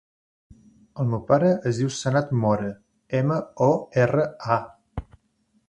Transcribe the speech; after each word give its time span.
El 1.03 1.11
meu 1.11 1.21
pare 1.27 1.51
es 1.71 1.81
diu 1.81 1.91
Sanad 1.97 2.33
Mora: 2.45 2.71
ema, 3.21 3.37
o, 3.67 3.71
erra, 4.07 4.27
a. 4.57 5.09